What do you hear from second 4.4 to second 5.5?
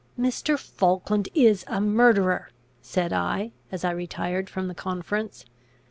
from the conference.